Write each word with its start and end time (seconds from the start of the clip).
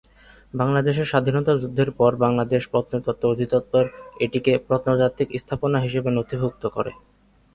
বাংলাদেশের 0.53 1.09
স্বাধীনতা 1.11 1.53
যুদ্ধের 1.57 1.89
পর 1.91 2.11
বাংলাদেশ 2.25 2.61
প্রত্নতত্ত্ব 2.71 3.23
অধিদপ্তর 3.29 3.83
এটিকে 4.19 4.51
প্রত্নতাত্ত্বিক 4.67 5.29
স্থাপনা 5.35 5.77
হিসেবে 5.81 6.09
নথিভুক্ত 6.11 6.63
করে। 6.67 6.91